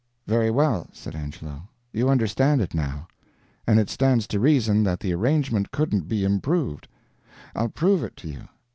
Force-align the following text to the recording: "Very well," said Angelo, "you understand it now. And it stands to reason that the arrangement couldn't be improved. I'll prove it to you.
"Very 0.25 0.49
well," 0.49 0.87
said 0.93 1.13
Angelo, 1.15 1.61
"you 1.93 2.09
understand 2.09 2.59
it 2.59 2.73
now. 2.73 3.07
And 3.67 3.79
it 3.79 3.87
stands 3.87 4.25
to 4.29 4.39
reason 4.39 4.81
that 4.81 4.99
the 4.99 5.13
arrangement 5.13 5.69
couldn't 5.69 6.07
be 6.07 6.23
improved. 6.23 6.87
I'll 7.55 7.69
prove 7.69 8.03
it 8.03 8.15
to 8.15 8.27
you. 8.27 8.47